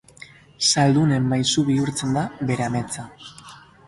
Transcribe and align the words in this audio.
Zaldunen 0.67 1.27
maisu 1.33 1.63
bihurtzea 1.67 2.13
da 2.15 2.23
bere 2.53 2.65
ametsa. 2.69 3.07